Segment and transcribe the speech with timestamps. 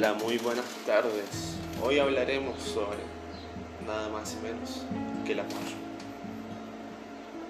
[0.00, 1.58] Hola, muy buenas tardes.
[1.82, 3.00] Hoy hablaremos sobre
[3.86, 4.80] nada más y menos
[5.26, 5.52] que el amor.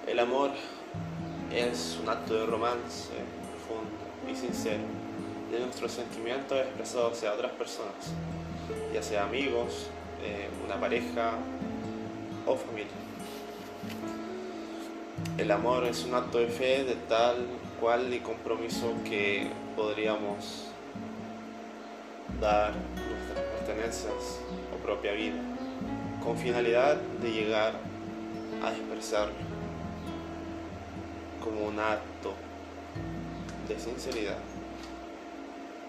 [0.05, 0.51] El amor
[1.49, 3.07] es un acto de romance
[3.51, 4.83] profundo y sincero
[5.49, 8.11] de nuestros sentimientos expresados hacia otras personas,
[8.93, 9.87] ya sea amigos,
[10.21, 11.35] eh, una pareja
[12.45, 12.91] o familia.
[15.37, 17.47] El amor es un acto de fe de tal
[17.79, 19.47] cual y compromiso que
[19.77, 20.70] podríamos
[22.41, 24.39] dar nuestras pertenencias
[24.73, 25.39] o propia vida,
[26.23, 27.75] con finalidad de llegar
[28.63, 29.35] a expresarlo
[31.43, 32.33] como un acto
[33.67, 34.39] de sinceridad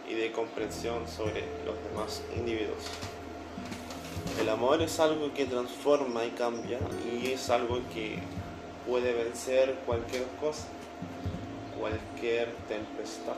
[0.08, 2.84] y de comprensión sobre los demás individuos.
[4.38, 6.78] El amor es algo que transforma y cambia
[7.10, 8.18] y es algo que
[8.86, 10.66] puede vencer cualquier cosa,
[11.78, 13.36] cualquier tempestad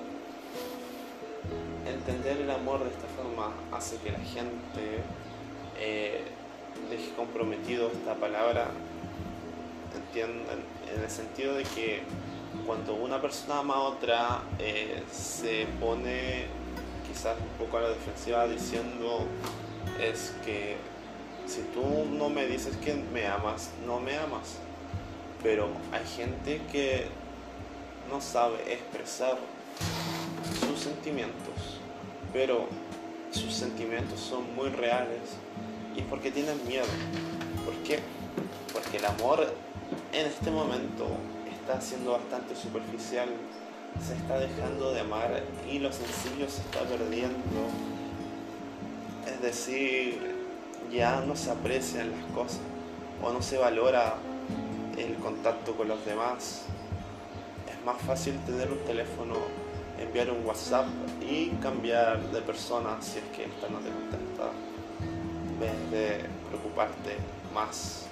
[2.44, 5.00] el amor de esta forma hace que la gente
[5.78, 6.24] eh,
[6.90, 8.68] deje comprometido esta palabra
[9.94, 10.58] entiendan
[10.94, 12.02] en el sentido de que
[12.66, 16.46] cuando una persona ama a otra eh, se pone
[17.08, 19.26] quizás un poco a la defensiva diciendo
[20.00, 20.76] es que
[21.46, 24.58] si tú no me dices que me amas, no me amas.
[25.42, 27.06] Pero hay gente que
[28.10, 29.36] no sabe expresar
[30.60, 31.80] sus sentimientos,
[32.34, 32.66] pero
[33.30, 35.20] sus sentimientos son muy reales
[35.96, 36.84] y porque tienen miedo.
[37.64, 38.00] ¿Por qué?
[38.72, 39.54] Porque el amor
[40.12, 41.06] en este momento
[41.60, 43.28] está siendo bastante superficial,
[44.04, 47.68] se está dejando de amar y lo sencillo se está perdiendo.
[49.26, 50.34] Es decir,
[50.92, 52.60] ya no se aprecian las cosas
[53.22, 54.16] o no se valora
[54.98, 56.62] el contacto con los demás.
[57.70, 59.34] Es más fácil tener un teléfono
[59.98, 60.86] enviar un WhatsApp
[61.20, 64.50] y cambiar de persona si es que esta no te contesta,
[65.48, 67.16] en vez de preocuparte
[67.52, 68.06] más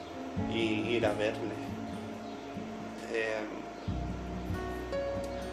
[0.51, 1.55] y ir a verle.
[3.13, 3.45] Eh,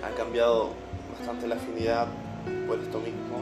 [0.03, 0.69] ha cambiado
[1.17, 2.07] bastante la afinidad
[2.67, 3.39] por esto mismo,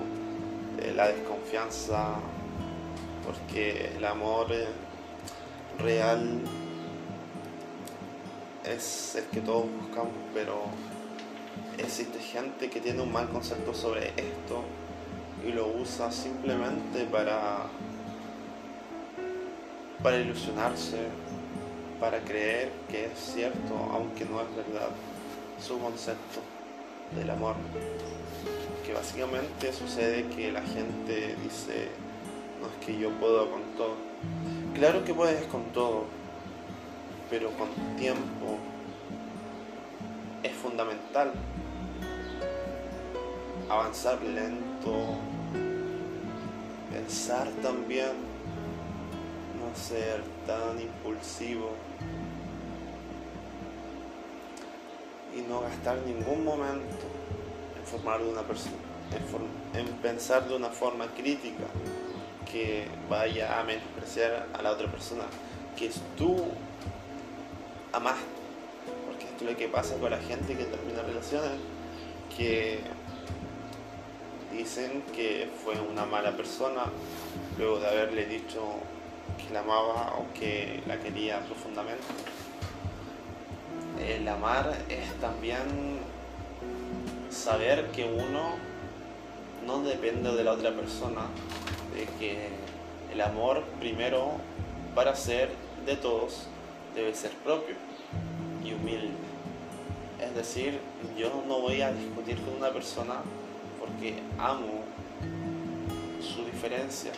[0.80, 2.16] eh, la desconfianza,
[3.26, 4.68] porque el amor eh,
[5.78, 6.42] real
[8.66, 10.64] es el que todos buscamos, pero
[11.78, 14.64] existe gente que tiene un mal concepto sobre esto
[15.46, 17.68] y lo usa simplemente para
[20.02, 20.98] para ilusionarse,
[22.00, 24.90] para creer que es cierto, aunque no es verdad,
[25.60, 26.40] su concepto
[27.16, 27.56] del amor.
[28.86, 31.90] Que básicamente sucede que la gente dice,
[32.62, 33.96] no es que yo puedo con todo.
[34.76, 36.06] Claro que puedes con todo,
[37.30, 38.60] pero con tiempo
[40.44, 41.32] es fundamental
[43.70, 45.18] avanzar lento,
[46.92, 48.14] pensar también,
[49.60, 51.72] no ser tan impulsivo
[55.36, 57.06] y no gastar ningún momento
[57.78, 58.76] en formar de una persona,
[59.74, 61.66] en, en pensar de una forma crítica
[62.50, 65.26] que vaya a menospreciar a la otra persona
[65.78, 66.46] que tú
[67.92, 68.47] amaste.
[69.42, 71.52] Lo que pasa con la gente que termina relaciones,
[72.36, 72.80] que
[74.52, 76.86] dicen que fue una mala persona
[77.58, 78.62] luego de haberle dicho
[79.38, 82.04] que la amaba o que la quería profundamente.
[84.04, 86.00] El amar es también
[87.30, 88.56] saber que uno
[89.66, 91.28] no depende de la otra persona,
[91.94, 92.50] de que
[93.14, 94.32] el amor primero
[94.96, 95.50] para ser
[95.86, 96.48] de todos
[96.96, 97.76] debe ser propio
[98.64, 99.27] y humilde.
[100.38, 100.80] Decir,
[101.18, 103.16] yo no voy a discutir con una persona
[103.80, 104.84] porque amo
[106.22, 107.18] sus diferencias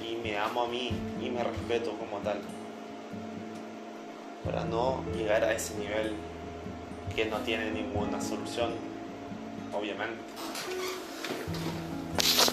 [0.00, 2.40] y me amo a mí y me respeto como tal.
[4.44, 6.14] Para no llegar a ese nivel
[7.16, 8.70] que no tiene ninguna solución,
[9.72, 10.22] obviamente.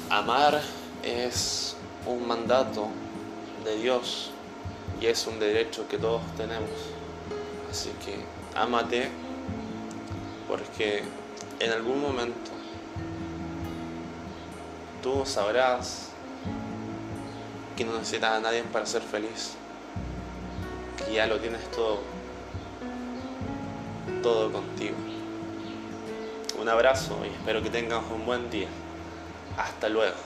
[0.10, 0.62] Amar
[1.04, 1.76] es
[2.08, 2.88] un mandato
[3.64, 4.32] de Dios
[5.00, 6.72] y es un derecho que todos tenemos.
[7.70, 8.16] Así que
[8.60, 9.31] ámate
[10.52, 11.02] porque
[11.62, 12.52] en algún momento
[15.02, 16.10] tú sabrás
[17.78, 19.54] que no necesitas a nadie para ser feliz,
[20.98, 22.02] que ya lo tienes todo,
[24.22, 24.98] todo contigo.
[26.60, 28.68] Un abrazo y espero que tengas un buen día.
[29.58, 30.18] Hasta luego.